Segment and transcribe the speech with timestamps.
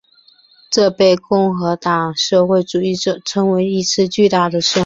[0.71, 4.63] 这被共和派和社会主义者称为一次巨大胜利。